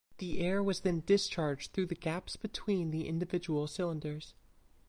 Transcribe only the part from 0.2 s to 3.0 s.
air was then discharged through the gaps between